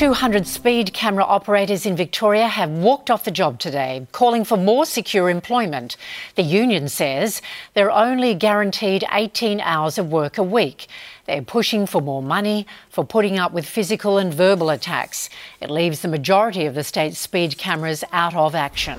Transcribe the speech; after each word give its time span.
200 0.00 0.46
speed 0.46 0.94
camera 0.94 1.24
operators 1.24 1.84
in 1.84 1.94
Victoria 1.94 2.48
have 2.48 2.70
walked 2.70 3.10
off 3.10 3.24
the 3.24 3.30
job 3.30 3.58
today, 3.58 4.06
calling 4.12 4.46
for 4.46 4.56
more 4.56 4.86
secure 4.86 5.28
employment. 5.28 5.98
The 6.36 6.42
union 6.42 6.88
says 6.88 7.42
they're 7.74 7.90
only 7.90 8.32
guaranteed 8.32 9.04
18 9.12 9.60
hours 9.60 9.98
of 9.98 10.10
work 10.10 10.38
a 10.38 10.42
week. 10.42 10.86
They're 11.26 11.42
pushing 11.42 11.84
for 11.84 12.00
more 12.00 12.22
money 12.22 12.66
for 12.88 13.04
putting 13.04 13.38
up 13.38 13.52
with 13.52 13.66
physical 13.66 14.16
and 14.16 14.32
verbal 14.32 14.70
attacks. 14.70 15.28
It 15.60 15.70
leaves 15.70 16.00
the 16.00 16.08
majority 16.08 16.64
of 16.64 16.74
the 16.74 16.82
state's 16.82 17.18
speed 17.18 17.58
cameras 17.58 18.02
out 18.10 18.34
of 18.34 18.54
action. 18.54 18.98